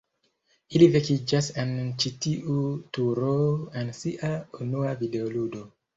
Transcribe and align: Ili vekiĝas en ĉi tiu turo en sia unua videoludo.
Ili 0.77 0.85
vekiĝas 0.95 1.49
en 1.63 1.73
ĉi 2.03 2.13
tiu 2.25 2.57
turo 2.99 3.37
en 3.83 3.93
sia 3.99 4.33
unua 4.67 4.99
videoludo. 5.03 5.63